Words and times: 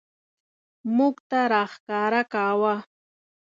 موږ 0.97 1.15
ته 1.29 1.39
راښکاره 1.53 2.21
کاوه. 2.33 2.75